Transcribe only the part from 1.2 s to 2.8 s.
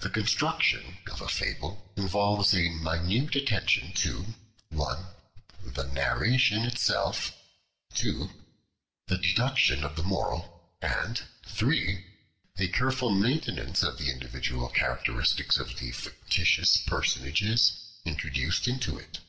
a fable involves a